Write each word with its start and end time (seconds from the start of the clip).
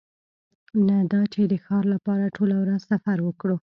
نه 0.87 0.97
دا 1.11 1.21
چې 1.33 1.41
د 1.51 1.53
ښار 1.65 1.83
لپاره 1.93 2.33
ټوله 2.35 2.55
ورځ 2.63 2.81
سفر 2.91 3.17
وکړو 3.23 3.57